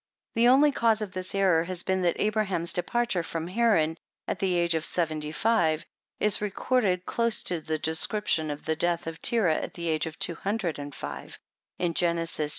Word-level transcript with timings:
The 0.33 0.47
only 0.47 0.71
cause 0.71 1.03
of 1.03 1.11
this 1.11 1.35
error 1.35 1.65
has 1.65 1.83
been 1.83 2.01
that 2.01 2.19
Abraham's 2.19 2.73
departure 2.73 3.21
from 3.21 3.45
Haran, 3.47 3.99
at 4.27 4.39
the 4.39 4.55
age 4.55 4.73
of 4.73 4.83
75, 4.83 5.85
is 6.19 6.41
recorded 6.41 7.05
close 7.05 7.43
to 7.43 7.61
the 7.61 7.77
description 7.77 8.49
of 8.49 8.63
the 8.65 8.75
death 8.75 9.05
of 9.05 9.21
Terah, 9.21 9.57
at 9.59 9.75
the 9.75 9.89
age 9.89 10.07
of 10.07 10.17
205, 10.17 11.37
in 11.77 11.93
Gen. 11.93 12.25
ch. 12.25 12.39